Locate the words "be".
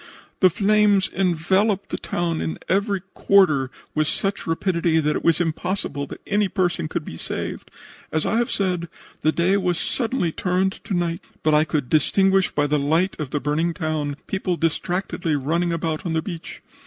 7.05-7.17